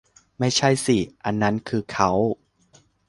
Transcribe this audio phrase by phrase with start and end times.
[0.39, 2.31] ไม่ใช่สิ อันนั้นคือเคาน์